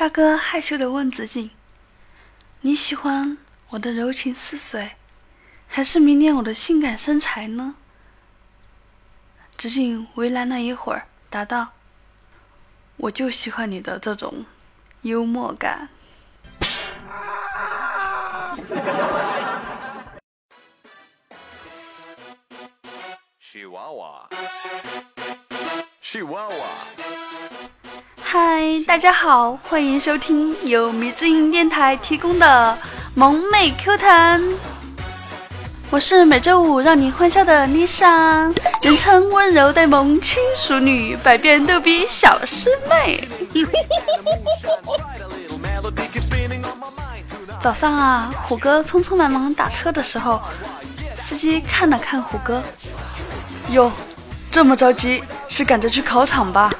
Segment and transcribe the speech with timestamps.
[0.00, 1.50] 大哥害羞地问子锦
[2.62, 3.36] ：“你喜欢
[3.68, 4.92] 我的柔情似水，
[5.68, 7.74] 还是迷恋我的性感身材呢？”
[9.58, 11.72] 子锦为难了一会儿，答道
[12.96, 14.46] ：“我就喜欢你的这种
[15.02, 15.90] 幽默感。”
[23.38, 24.30] 是娃娃，
[26.00, 26.56] 是娃娃。
[28.32, 32.78] 嗨，大家好，欢迎收听由迷之音电台提供的
[33.12, 34.40] 萌妹 Q 弹。
[35.90, 38.48] 我是每周五让你欢笑的丽莎，
[38.82, 43.28] 人称温柔呆萌亲熟女，百变逗比小师妹。
[47.60, 50.40] 早上啊，虎哥匆匆忙忙打车的时候，
[51.28, 52.62] 司机看了看虎哥，
[53.70, 53.90] 哟，
[54.52, 56.70] 这么着急，是赶着去考场吧？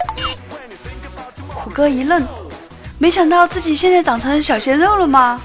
[1.81, 2.23] 哥一愣，
[2.99, 5.41] 没想到自己现在长成小鲜肉了吗？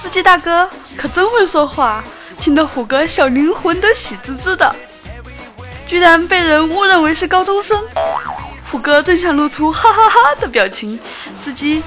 [0.00, 2.04] 司机大哥可真会说话，
[2.38, 4.72] 听得虎哥小灵魂都喜滋滋的，
[5.88, 7.82] 居然被人误认为是高中生。
[8.70, 11.00] 虎哥正想露出 哈哈哈的表情，
[11.44, 11.82] 司机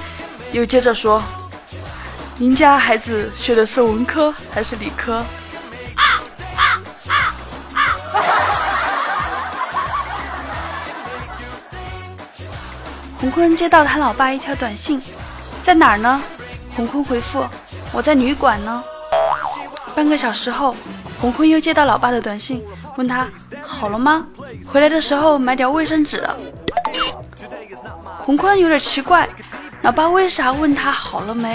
[0.52, 1.22] 又接着说
[2.36, 5.24] ：“您家孩子学的是文科还是理科？”
[13.20, 15.02] 洪坤接到他老爸一条短信，
[15.60, 16.22] 在哪儿呢？
[16.76, 17.44] 洪坤回复
[17.90, 18.82] ：“我在旅馆呢。”
[19.92, 20.76] 半个小时后，
[21.20, 22.64] 洪坤又接到老爸的短信，
[22.96, 23.26] 问他
[23.60, 24.24] 好了吗？
[24.64, 26.24] 回来的时候买点卫生纸。
[28.24, 29.28] 洪坤有点奇怪，
[29.82, 31.52] 老爸为啥问他好了没？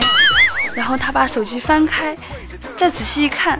[0.75, 2.13] 然后他把手机翻开，
[2.77, 3.57] 再仔细一看，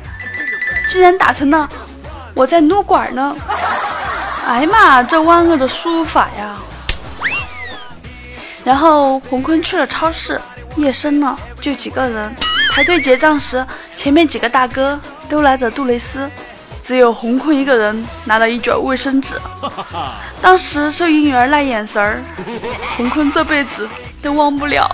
[0.90, 1.70] 竟然打成了
[2.36, 3.34] “我在撸管呢”。
[4.46, 6.54] 哎呀妈，这万恶的输入法呀！
[8.64, 10.40] 然后洪坤去了超市，
[10.78, 12.34] 夜深了，就几个人
[12.72, 16.30] 排队结账时，前面几个大哥都拿着杜蕾斯，
[16.82, 19.36] 只有洪坤一个人拿了一卷卫生纸。
[20.42, 22.22] 当时收银员那眼神儿，
[22.96, 23.88] 洪坤这辈子
[24.22, 24.90] 都忘不了。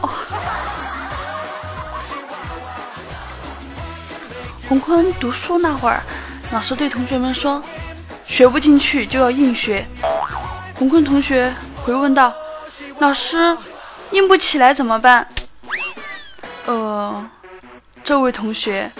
[4.67, 6.01] 洪坤读书那会儿，
[6.51, 7.61] 老师对同学们说
[8.25, 9.85] ：“学不进去就要硬学。”
[10.75, 11.53] 洪坤同学
[11.83, 12.33] 回问道。
[12.99, 13.57] 老师，
[14.11, 15.25] 硬不起来怎么办？
[16.65, 17.25] 呃，
[18.03, 18.91] 这位同学，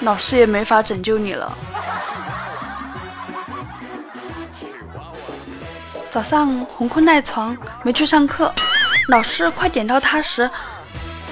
[0.00, 1.52] 老师也没法拯救你了。
[6.10, 8.52] 早上，红坤赖床没去上课，
[9.08, 10.48] 老师快点到他时，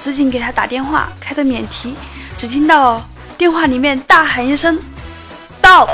[0.03, 1.95] 子锦给他打电话开的免提，
[2.37, 3.01] 只听到
[3.37, 4.77] 电话里面大喊一声
[5.61, 5.87] ：“到！”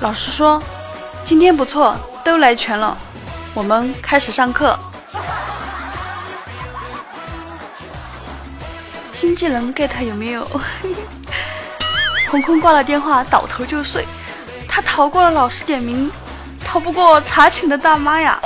[0.00, 0.62] 老师说
[1.24, 2.96] ：“今天不错，都来全了，
[3.54, 4.78] 我们开始上课。”
[9.36, 10.48] 技能 get 有没有？
[12.30, 14.04] 红坤挂了电话，倒头就睡。
[14.66, 16.10] 他逃过了老师点名，
[16.64, 18.40] 逃不过查寝的大妈呀。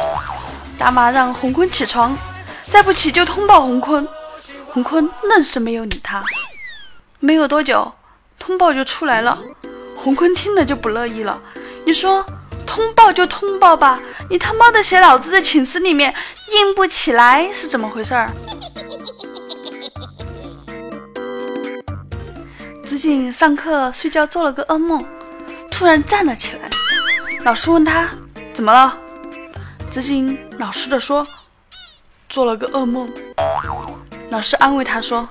[0.76, 2.16] 大妈让红坤起床，
[2.66, 4.06] 再不起就通报红坤。
[4.72, 6.22] 红坤愣是没有理他。
[7.20, 7.92] 没有多久，
[8.38, 9.38] 通报就出来了。
[9.96, 11.40] 红坤听了就不乐意了。
[11.84, 12.24] 你说
[12.66, 16.14] 通报就通报吧，你他妈的写老子在寝室里面
[16.52, 18.30] 硬不起来是怎么回事儿？
[23.00, 25.02] 子锦上课睡觉做了个噩梦，
[25.70, 26.68] 突然站了起来。
[27.46, 28.10] 老师问他
[28.52, 28.94] 怎么了，
[29.90, 31.26] 子锦老实的说，
[32.28, 33.10] 做了个噩梦。
[34.28, 35.26] 老师安慰他说，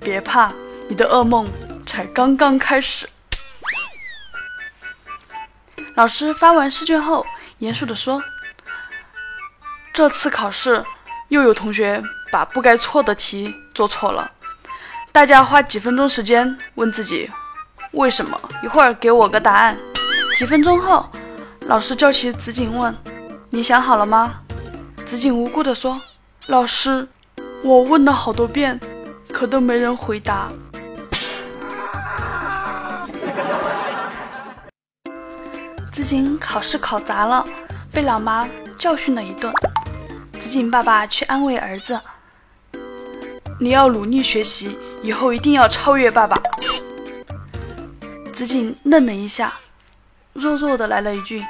[0.00, 0.52] 别怕，
[0.88, 1.46] 你的噩梦
[1.86, 3.08] 才刚刚开始。
[5.94, 7.24] 老师发完试卷后，
[7.58, 8.20] 严肃的说，
[9.92, 10.84] 这次考试
[11.28, 14.32] 又有同学把不该错的题做错了。
[15.18, 17.28] 大家花几分钟时间问自己
[17.90, 19.76] 为什么，一会儿给我个答案。
[20.36, 21.10] 几分钟后，
[21.62, 22.96] 老师叫起子锦问
[23.50, 24.36] ：“你想好了吗？”
[25.04, 26.00] 子锦无辜地说
[26.46, 27.08] ：“老师，
[27.64, 28.78] 我问了好多遍，
[29.32, 30.52] 可都没人回答。”
[35.90, 37.44] 子锦考试考砸了，
[37.90, 38.48] 被老妈
[38.78, 39.52] 教训了一顿。
[40.40, 42.00] 子锦爸爸去安慰儿子。
[43.60, 46.40] 你要努力学习，以后一定要超越爸爸。
[48.32, 49.52] 子锦愣了一下，
[50.32, 51.44] 弱弱的来了一句：“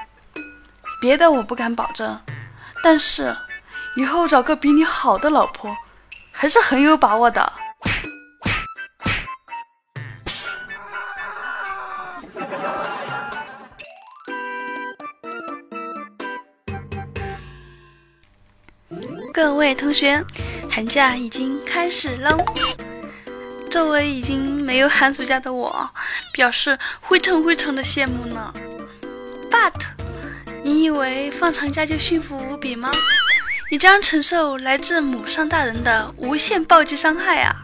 [1.01, 2.19] 别的我不敢保证，
[2.83, 3.37] 但是
[3.97, 5.77] 以后找个比你好的老婆，
[6.31, 7.53] 还是很有把握的。”
[19.35, 20.25] 各位同学。
[20.71, 22.37] 寒假已经开始喽。
[23.79, 25.89] 作为已经没有寒暑假的我，
[26.33, 26.77] 表示
[27.09, 28.53] 非常非常的羡慕呢。
[29.49, 29.73] But，
[30.65, 32.91] 你以为放长假就幸福无比吗？
[33.71, 37.55] 你将承受来自母上大人的无限暴击伤害啊！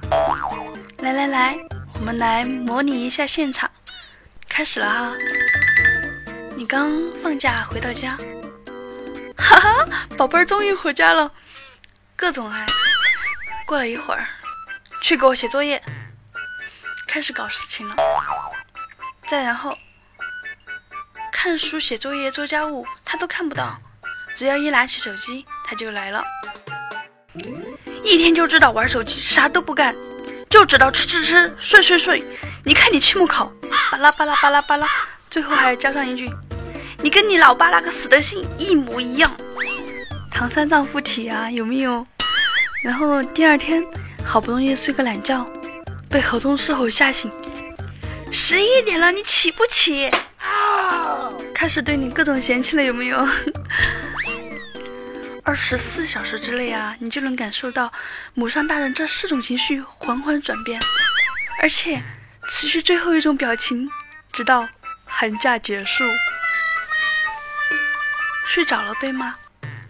[0.99, 1.59] 来来来，
[1.95, 3.69] 我们来模拟一下现场，
[4.49, 5.13] 开始了哈。
[6.57, 6.93] 你刚
[7.25, 8.17] 放假回到家，
[9.37, 9.85] 哈哈，
[10.17, 11.33] 宝贝儿终于回家了，
[12.15, 12.65] 各种爱。
[13.67, 14.25] 过了一会儿。
[15.03, 15.83] 去给我写作业，
[17.15, 17.95] 开始搞事情了。
[19.29, 19.79] 再然后，
[21.31, 23.79] 看书、写作业、做家务，他都看不到。
[24.35, 26.25] 只要一拿起手机，他就来了。
[28.03, 29.95] 一天就知道玩手机，啥都不干，
[30.51, 32.27] 就知道吃吃吃、睡睡睡。
[32.65, 33.49] 你看你期末考，
[33.93, 34.89] 巴拉巴拉巴拉巴拉，
[35.31, 36.29] 最后还要加上一句
[36.99, 39.31] ：“你跟你老爸那个死德性一模一样。”
[40.35, 42.05] 唐三藏附体啊，有没有？
[42.83, 43.85] 然后第二天。
[44.27, 45.47] 好不容易睡个懒觉，
[46.15, 47.29] 被河东狮吼吓醒。
[48.31, 50.09] 十一点了，你起不起？
[51.53, 53.19] 开始对你各种嫌弃了，有没有？
[55.43, 57.93] 二十四小时之内啊，你就能感受到
[58.33, 60.81] 母上大人这四种情绪缓缓转变，
[61.61, 62.01] 而且
[62.49, 63.91] 持续最后一种表情，
[64.33, 64.69] 直到
[65.05, 66.05] 寒假结束。
[68.47, 69.35] 睡早了被骂，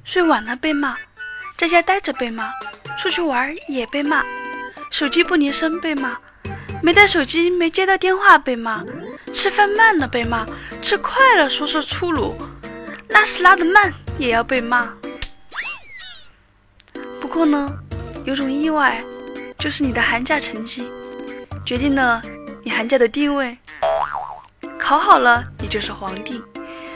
[0.04, 0.96] 睡晚了被骂，
[1.58, 2.50] 在家待着被骂。
[2.96, 4.24] 出去玩也被骂，
[4.94, 6.16] 手机不离身被骂，
[6.80, 8.84] 没带手机没接到电话被骂，
[9.32, 10.46] 吃饭慢了被骂，
[10.80, 12.36] 吃快了说是粗鲁，
[13.08, 14.94] 拉屎拉的慢也要被骂。
[17.20, 17.68] 不过呢，
[18.24, 19.04] 有种意外，
[19.58, 20.88] 就是你的寒假成绩
[21.66, 22.22] 决定了
[22.62, 23.58] 你寒假的地位。
[24.78, 26.40] 考好了，你就是皇帝；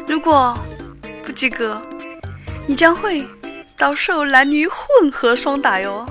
[0.06, 0.56] 如果
[1.26, 1.82] 不及格，
[2.64, 3.26] 你将会。
[3.76, 6.04] 遭受男女混合双打哟，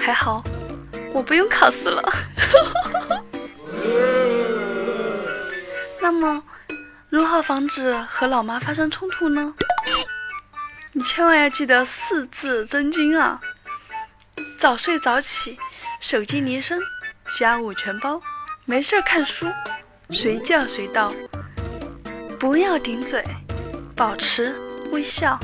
[0.00, 0.42] 还好
[1.12, 2.02] 我不用考试了。
[6.00, 6.42] 那么，
[7.08, 9.54] 如何防止和老妈发生冲突呢？
[10.92, 13.40] 你千万要记得四字真经啊：
[14.58, 15.58] 早睡早起，
[16.00, 16.80] 手机离身，
[17.38, 18.20] 家务全包，
[18.64, 19.46] 没事看书，
[20.10, 21.12] 随叫随到，
[22.38, 23.22] 不要顶嘴，
[23.94, 24.56] 保持
[24.90, 25.38] 微笑。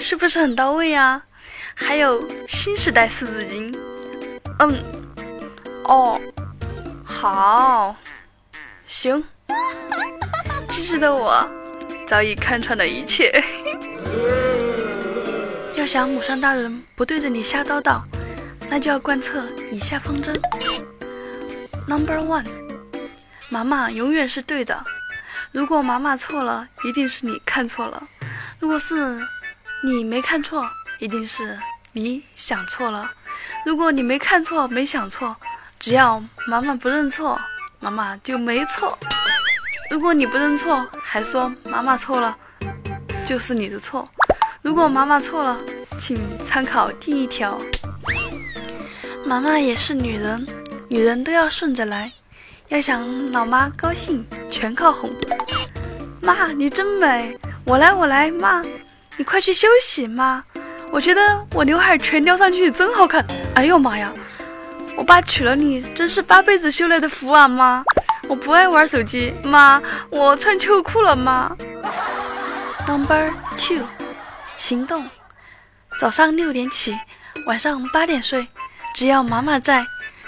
[0.00, 1.22] 是不是很到位呀？
[1.74, 3.74] 还有新时代四字经，
[4.58, 4.82] 嗯，
[5.84, 6.20] 哦，
[7.04, 7.96] 好，
[8.86, 9.22] 行，
[10.68, 11.46] 机智的我
[12.06, 13.42] 早已看穿了一切。
[15.76, 18.00] 要想母上大人不对着你瞎叨叨，
[18.70, 20.40] 那就要贯彻以下方针
[21.88, 22.46] ：Number one，
[23.50, 24.84] 妈妈永远是对的。
[25.50, 28.02] 如果妈妈错了，一定是你看错了。
[28.58, 29.18] 如果是。
[29.84, 30.64] 你没看错，
[31.02, 31.58] 一定是
[31.90, 33.10] 你想错了。
[33.66, 35.34] 如果你没看错、没想错，
[35.80, 37.36] 只要妈妈不认错，
[37.80, 38.96] 妈妈就没错。
[39.90, 42.38] 如果你不认错，还说妈妈错了，
[43.26, 44.08] 就是你的错。
[44.62, 45.58] 如果妈妈错了，
[45.98, 46.16] 请
[46.46, 47.60] 参考第一条。
[49.24, 50.46] 妈妈也是女人，
[50.88, 52.12] 女人都要顺着来。
[52.68, 55.12] 要想老妈高兴，全靠哄。
[56.20, 58.62] 妈，你真美，我来，我来，妈。
[59.18, 60.42] 你快去休息妈！
[60.92, 63.26] 我觉得我刘海全撩上去真好看。
[63.54, 64.12] 哎呦妈呀！
[64.94, 67.82] 我爸娶了你，真是八辈子修来的福啊妈！
[68.28, 71.50] 我不爱玩手机，妈，我穿秋裤了妈。
[72.86, 73.86] Number two，
[74.58, 75.08] 行动。
[75.98, 76.98] 早上六点起，
[77.46, 78.46] 晚上八点睡，
[78.94, 79.86] 只要妈妈在，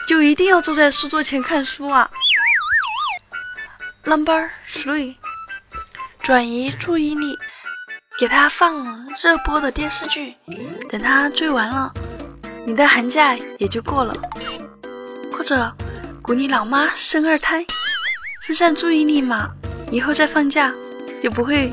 [0.09, 2.11] 就一定要坐在书桌前看书啊。
[4.05, 5.17] Number three，
[6.23, 7.37] 转移注意力。
[8.16, 10.37] 给他放热播的电视剧，
[10.88, 11.92] 等他追完了，
[12.64, 14.14] 你的寒假也就过了。
[15.33, 15.75] 或者
[16.23, 17.66] 鼓励老妈生二胎，
[18.47, 19.50] 分散注意力嘛，
[19.90, 20.73] 以后再放假
[21.21, 21.68] 就不会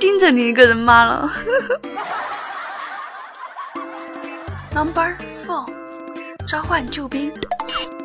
[0.00, 1.30] 盯着你一个人骂了。
[4.74, 5.64] Number four，
[6.48, 7.32] 召唤救兵，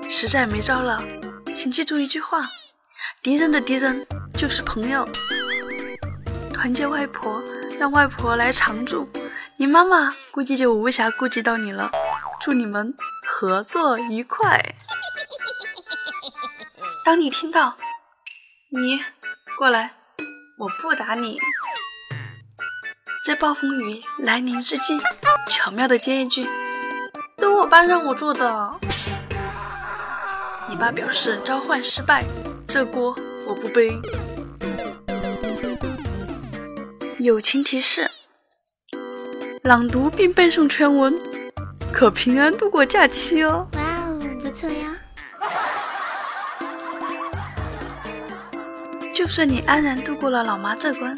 [0.07, 1.03] 实在没招了，
[1.55, 2.47] 请记住一句话：
[3.23, 4.05] 敌人的敌人
[4.37, 5.03] 就是朋友。
[6.59, 7.41] 团结外婆，
[7.79, 9.07] 让外婆来常住，
[9.55, 11.89] 你妈妈估计就无暇顾及到你了。
[12.41, 12.93] 祝你们
[13.25, 14.75] 合作愉快。
[17.05, 17.77] 当你听到
[18.71, 19.01] 你
[19.57, 19.93] 过来，
[20.57, 21.39] 我不打你。
[23.25, 24.99] 在暴风雨来临之际，
[25.47, 26.49] 巧妙的接一句
[27.39, 28.77] ：“都我爸让我做的。”
[30.67, 32.25] 你爸表示召唤失败，
[32.67, 33.15] 这锅
[33.47, 33.97] 我不背。
[37.19, 38.09] 友情提示：
[39.63, 41.13] 朗读并背诵全文，
[41.91, 43.67] 可平安度过假期哦。
[43.73, 44.95] 哇哦，不错呀！
[49.13, 51.13] 就算你安然度过了老妈这关，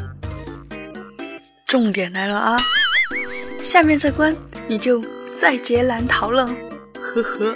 [1.67, 2.57] 重点来了啊！
[3.61, 4.35] 下面这关
[4.67, 4.99] 你就
[5.37, 6.47] 在劫难逃了，
[6.99, 7.55] 呵呵。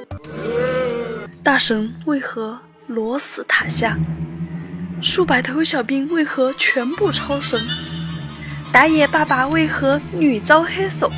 [1.44, 3.98] 大神为何裸死塔下？
[5.02, 7.60] 数百头小兵为何全部超神？
[8.75, 11.10] 打野爸爸为何屡遭黑手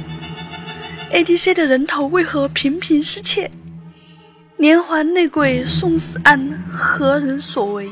[1.11, 3.49] ？ADC 的人头为何频频失窃？
[4.57, 7.89] 连环内鬼送死案何人所为？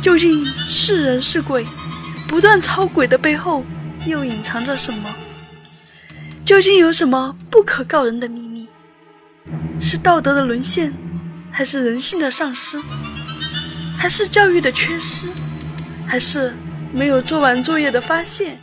[0.00, 1.66] 究竟是人是鬼？
[2.28, 3.64] 不断超鬼的背后
[4.06, 5.12] 又隐藏着什么？
[6.44, 8.68] 究竟有什么不可告人的秘密？
[9.80, 10.94] 是道德的沦陷，
[11.50, 12.80] 还是人性的丧失？
[13.98, 15.26] 还是教育的缺失？
[16.06, 16.54] 还是
[16.92, 18.58] 没有做完作业的发现？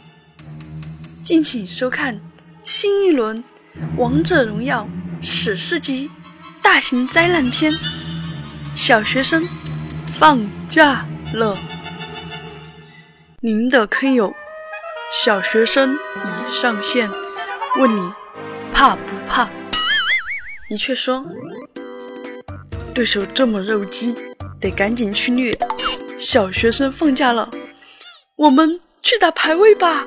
[1.24, 2.19] 敬请收看
[2.63, 3.43] 新一轮
[3.98, 4.88] 《王者荣耀
[5.22, 6.10] 史诗级
[6.62, 7.72] 大型灾难片》。
[8.75, 9.48] 小学生
[10.19, 11.57] 放假了，
[13.41, 14.34] 您的坑友
[15.12, 17.10] 小学生已上线，
[17.79, 18.12] 问你
[18.72, 19.50] 怕不怕？
[20.69, 21.25] 你却说
[22.93, 24.15] 对手这么肉鸡。
[24.60, 25.55] 得赶紧去虐！
[26.17, 27.48] 小学生放假了，
[28.38, 30.06] 我们去打排位吧。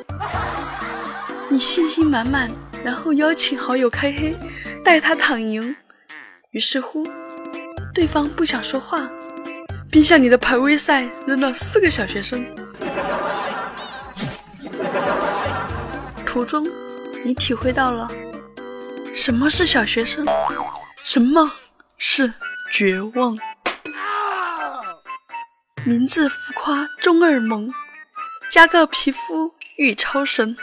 [1.48, 2.48] 你信心满满，
[2.84, 4.32] 然后邀请好友开黑，
[4.84, 5.74] 带他躺赢。
[6.52, 7.04] 于是乎，
[7.92, 9.10] 对方不想说话，
[9.90, 12.46] 并向你的排位赛扔了四个小学生。
[16.24, 16.64] 途中，
[17.24, 18.06] 你体会到了
[19.12, 20.24] 什么是小学生，
[21.02, 21.50] 什么
[21.98, 22.32] 是
[22.72, 23.36] 绝望。
[25.84, 27.68] 名字浮夸，中二萌，
[28.50, 30.56] 加个皮肤欲超神，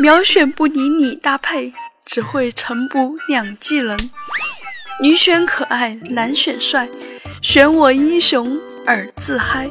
[0.00, 1.72] 秒选不理你搭配，
[2.04, 3.98] 只会成补两技能。
[5.02, 6.88] 女选可爱，男选帅，
[7.42, 8.56] 选我英雄
[8.86, 9.68] 而自嗨。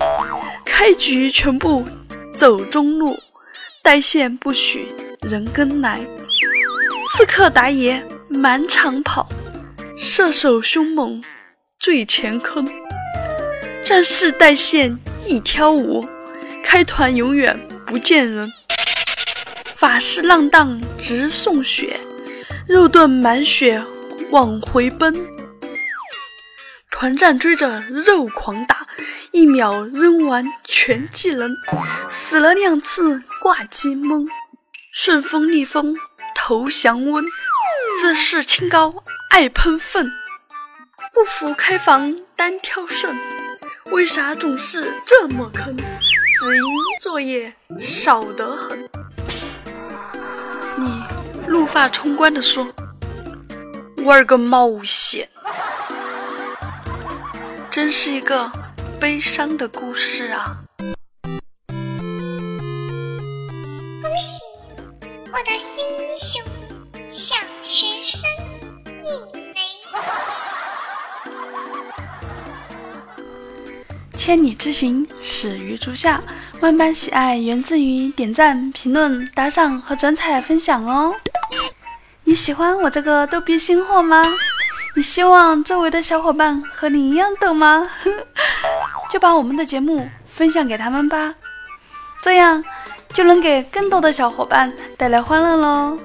[0.66, 1.86] 开局全部
[2.34, 3.18] 走中路，
[3.82, 6.02] 带线不许人跟来。
[7.14, 9.30] 刺客打野满场跑，
[9.98, 11.24] 射手凶猛
[11.80, 12.68] 最前坑。
[13.82, 16.06] 战士带线一挑五，
[16.66, 18.52] 开团永远不见人。
[19.72, 21.98] 法师浪荡直送血，
[22.68, 23.82] 肉盾满血
[24.32, 25.14] 往回奔。
[26.90, 28.88] 团战追着肉狂打，
[29.32, 31.56] 一秒扔完全技能，
[32.10, 34.28] 死了两次挂机懵。
[34.92, 35.96] 顺风逆风
[36.34, 37.24] 投降温，
[38.02, 40.12] 自视清高爱喷粪，
[41.14, 43.16] 不服开房单挑胜。
[43.92, 45.78] 为啥总是这么坑？
[46.40, 46.64] 只因
[47.02, 48.90] 作业少得很。
[50.78, 51.04] 你
[51.48, 52.68] 怒发冲冠地说
[54.04, 55.30] ：“玩个冒险，
[57.72, 58.52] 真是一个
[59.00, 60.58] 悲伤的故事啊！”
[64.02, 64.44] 恭喜
[65.32, 66.44] 我的新英雄
[67.10, 68.20] 小学生
[74.26, 76.20] 千里之行，始于足下。
[76.60, 81.14] 万般喜爱源自于点赞、评论、打赏和转采分享哦。
[82.24, 84.24] 你喜欢我这个逗逼新货吗？
[84.96, 87.88] 你希望周围的小伙伴和你一样逗吗？
[89.14, 91.36] 就把我们的节目分享给他们吧，
[92.24, 92.64] 这样
[93.14, 95.96] 就能给更多的小伙伴带来欢乐喽。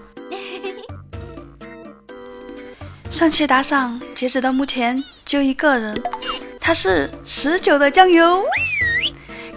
[3.11, 6.03] 上期打赏截止到目前就一个人。
[6.71, 8.45] 他是十九的酱油，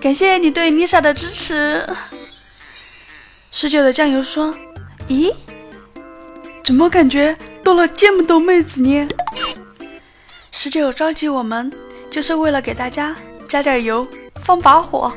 [0.01, 1.85] 感谢你对 Lisa 的支持。
[3.51, 4.51] 十九的酱油说
[5.07, 5.31] ：“咦，
[6.63, 9.07] 怎么感觉多了这么多妹子呢？”
[10.51, 11.71] 十九召集我们，
[12.09, 13.15] 就是为了给大家
[13.47, 14.07] 加点油，
[14.43, 15.15] 放把火，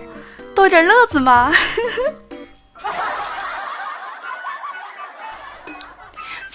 [0.55, 1.51] 多点乐子嘛。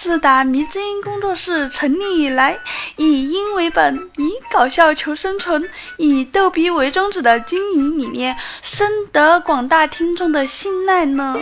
[0.02, 2.58] 自打迷之音工作室成立以来，
[2.96, 11.38] 以音为本，以搞笑求生存，以逗逼为宗旨的经营理念，深得广大听众的信赖呢。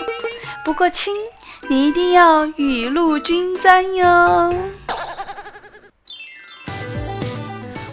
[0.63, 1.17] 不过亲，
[1.69, 4.55] 你一定要雨露均沾哟。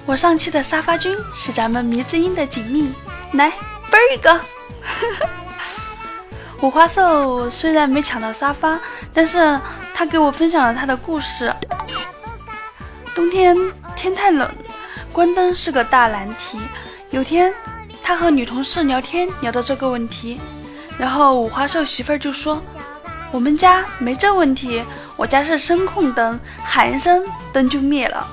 [0.05, 2.91] 我上期的沙发君是咱们迷之音的锦觅，
[3.31, 3.49] 来
[3.89, 4.37] 啵一个。
[6.61, 8.77] 五花兽虽然没抢到沙发，
[9.13, 9.57] 但是。
[9.97, 11.51] 他给我分享了他的故事。
[13.15, 13.57] 冬天
[13.95, 14.47] 天太冷，
[15.11, 16.59] 关灯是个大难题。
[17.09, 17.51] 有天，
[18.03, 20.39] 他和女同事聊天，聊到这个问题，
[20.99, 22.61] 然后五花兽媳妇儿就说
[23.33, 24.83] ：“我们家没这问题，
[25.15, 28.23] 我家是声控灯，喊一声灯就灭了。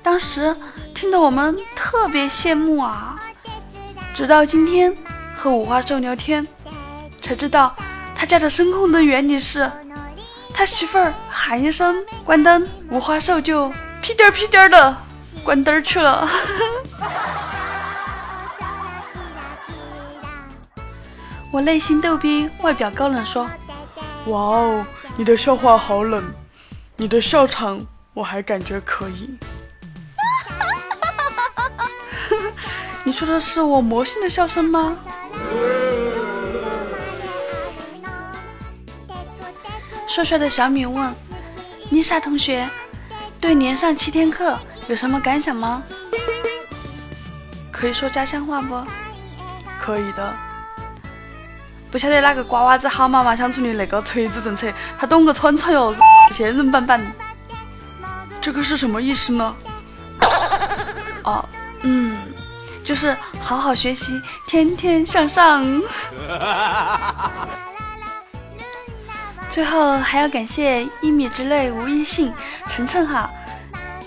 [0.00, 0.54] 当时
[0.94, 3.20] 听得我们特别羡慕啊。
[4.14, 4.96] 直到今天
[5.34, 6.46] 和五花兽聊天，
[7.20, 7.74] 才知道
[8.14, 9.68] 他家的声控灯原理是，
[10.58, 13.70] 他媳妇儿喊一声关灯，五花兽就
[14.02, 14.96] 屁颠儿屁颠儿的
[15.44, 16.28] 关灯去了。
[21.52, 23.48] 我内心逗逼，外表高冷，说
[24.26, 24.84] ：“哇哦，
[25.16, 26.24] 你的笑话好冷，
[26.96, 27.80] 你的笑场
[28.12, 29.38] 我还感觉可以。
[33.06, 34.96] 你说的是我魔性的笑声吗？”
[40.18, 41.14] 帅帅的小米问
[41.92, 42.68] ：“丽莎同学，
[43.40, 44.58] 对连上七天课
[44.88, 45.80] 有什么感想吗？
[47.70, 48.82] 可以说家乡话不？
[49.80, 50.34] 可以的。”
[51.88, 55.94] 不晓得哪个瓜娃子好妈妈想出的那个锤子政策，他懂个铲铲哟，
[56.32, 57.00] 仙人板板。
[58.40, 59.54] 这个是什么意思呢？
[61.22, 61.48] 哦，
[61.82, 62.18] 嗯，
[62.82, 65.64] 就是好好学习，天天向上。
[69.58, 72.32] 最后还要感谢一米之内无一幸、
[72.68, 73.28] 晨晨哈，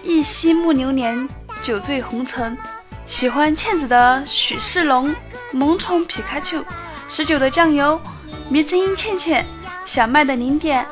[0.01, 1.27] 一夕暮流年，
[1.61, 2.57] 酒醉红尘，
[3.05, 5.13] 喜欢倩子的许世龙，
[5.51, 6.63] 萌宠皮卡丘。
[7.09, 7.99] 十九的酱油，
[8.47, 9.43] 迷之音倩倩，
[9.85, 10.85] 小麦的零点，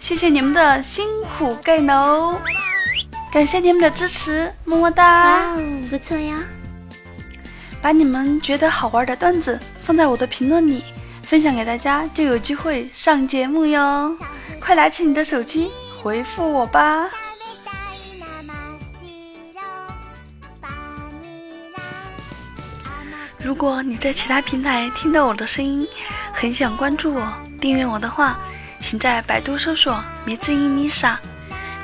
[0.00, 1.06] 谢谢你们的辛
[1.38, 2.36] 苦盖楼，
[3.32, 5.22] 感谢你们的支持，么么哒！
[5.22, 6.36] 哇哦，不错呀！
[7.80, 10.82] 把你们觉得好玩的段子放在我的评论里，
[11.30, 14.16] 分享给大家，就有机会上节目哟！
[14.58, 15.70] 快拿起你的手机
[16.02, 17.08] 回复我吧！
[23.38, 25.86] 如果你在其他平台听到我的声音，
[26.32, 28.36] 很想关注我、订阅我的话，
[28.80, 31.16] 请在百度搜索“迷之音丽莎”，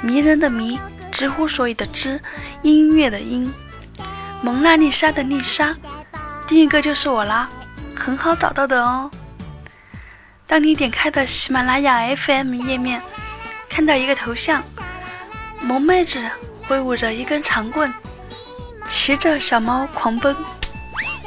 [0.02, 0.76] 迷人的迷，
[1.12, 2.20] 知乎所以的知，
[2.62, 3.54] 音乐的音，
[4.42, 5.72] 蒙娜丽莎的丽莎，
[6.48, 7.48] 第一个就是我啦，
[7.94, 9.08] 很好找到的哦。
[10.48, 13.02] 当你点开的喜马拉雅 FM 页面，
[13.68, 14.62] 看到一个头像，
[15.60, 16.24] 萌妹子
[16.68, 17.92] 挥舞着一根长棍，
[18.88, 20.34] 骑着小猫狂奔。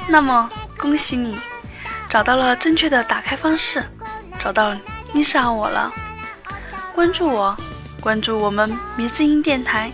[0.07, 1.37] 那么恭喜你，
[2.09, 3.83] 找到了正确的打开方式，
[4.41, 4.73] 找到
[5.13, 5.91] 丽莎我了。
[6.95, 7.55] 关注我，
[7.99, 9.91] 关注我们迷之音电台。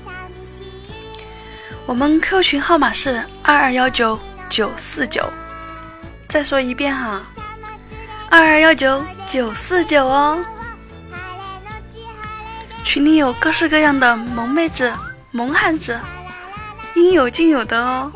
[1.88, 5.28] 我们 Q 群号码是二二幺九九四九。
[6.28, 7.22] 再说一遍哈，
[8.30, 10.44] 二二幺九九四九哦。
[12.84, 14.94] 群里有各式各样的萌妹子、
[15.32, 16.00] 萌汉子，
[16.96, 18.12] 应有尽有的哦。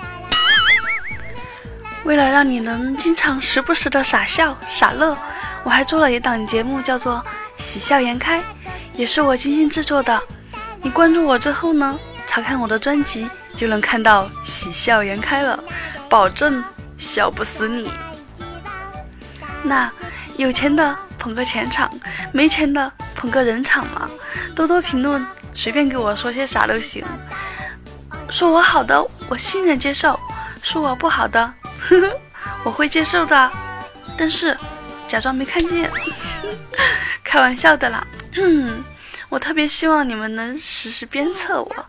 [2.05, 5.17] 为了让你能经常时不时的傻笑傻乐，
[5.63, 7.23] 我还做了一档节目，叫做
[7.61, 8.39] 《喜笑颜开》，
[8.93, 10.21] 也是我精心制作的。
[10.81, 15.59] 你关注我之后呢，查看我的专辑就能看到《喜笑颜开》了，
[16.07, 16.63] 保证
[16.97, 17.91] 笑不死你。
[19.61, 19.91] 那
[20.39, 21.91] 有钱的捧个钱场，
[22.31, 24.09] 没钱的捧个人场嘛。
[24.55, 27.03] 多多评论，随便给我说些啥都行。
[28.29, 30.17] 说我好的，我欣然接受；
[30.63, 31.41] 说我不好的。
[31.81, 32.19] 呵呵，
[32.63, 33.51] 我会接受的，
[34.17, 34.55] 但是
[35.09, 35.89] 假装没看见，
[37.21, 38.07] 开玩笑的啦。
[38.37, 38.81] 嗯，
[39.29, 41.85] 我特别希望你们能时时鞭策我。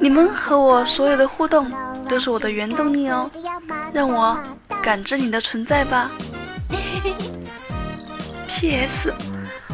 [0.00, 1.70] 你们和我所有的互动
[2.08, 3.28] 都是我的原动力哦，
[3.92, 4.38] 让我
[4.80, 6.10] 感知你的存在吧。
[8.46, 9.12] P.S.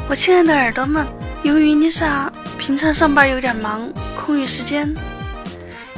[0.09, 1.07] 我亲爱的耳朵们，
[1.43, 4.95] 由于丽莎平常上班有点忙，空余时间。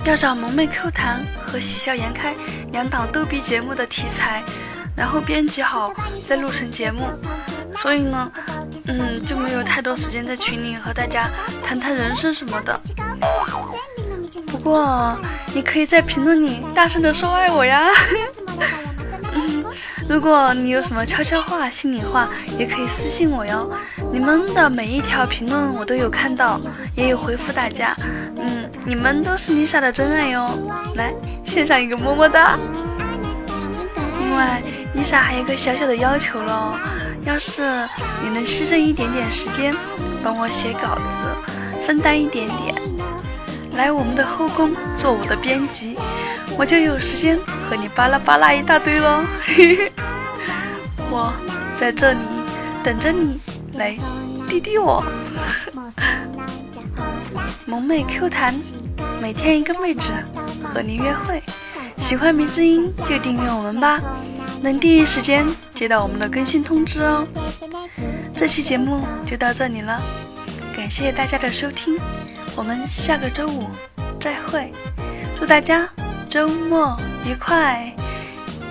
[0.05, 2.35] 要找萌妹 Q 弹和喜笑颜开
[2.71, 4.43] 两档逗逼节目的题材，
[4.97, 5.93] 然后编辑好
[6.29, 7.01] 再录成节目，
[7.77, 8.31] 所以呢，
[8.89, 11.29] 嗯，就没有太多时间在群里和大家
[11.63, 12.81] 谈谈人生什么的。
[14.47, 15.17] 不过
[15.55, 17.89] 你可以在评论里大声的说爱我呀。
[19.35, 19.65] 嗯
[20.09, 23.69] 如果你有什么悄悄话、心里话，也可以私信我哟。
[24.13, 26.61] 你们的每一条评论我都有看到，
[26.95, 27.93] 也有回复大家。
[28.37, 30.49] 嗯，你们都是丽莎的真爱哟。
[30.95, 32.57] 来，献上一个么么哒。
[34.21, 34.63] 另外，
[34.95, 36.77] 丽莎还有一个小小的要求喽，
[37.27, 37.63] 要是
[38.23, 39.75] 你能牺牲一点点时间，
[40.23, 42.75] 帮我写稿子，分担一点点，
[43.73, 45.97] 来我们的后宫做我的编辑。
[46.57, 47.37] 我就有时间
[47.69, 49.25] 和你巴拉巴拉一大堆喽，
[51.11, 51.33] 我
[51.79, 52.19] 在这里
[52.85, 53.41] 等着你
[53.75, 53.95] 来
[54.49, 55.03] 滴滴我。
[57.67, 58.55] 萌妹 Q 弹，
[59.21, 60.13] 每天一个妹子
[60.63, 61.43] 和你约会，
[61.97, 64.01] 喜欢迷之音就订阅我们吧，
[64.63, 65.45] 能第一时间
[65.77, 67.29] 接到我们的更新通知哦，
[68.35, 70.01] 这期节目就到这里了，
[70.75, 71.99] 感谢大家的收听，
[72.57, 73.69] 我们下个周五
[74.19, 74.73] 再会，
[75.39, 75.87] 祝大家
[76.31, 77.95] 周末愉快，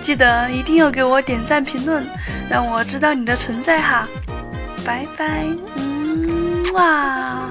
[0.02, 2.04] 记得一定要给我点赞评论，
[2.50, 4.08] 让我知道你的存在哈。
[4.84, 5.46] 拜拜。
[5.76, 6.64] 嗯。
[6.74, 7.46] 哇。